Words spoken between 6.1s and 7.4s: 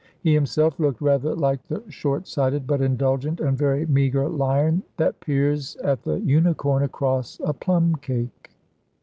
unicorn across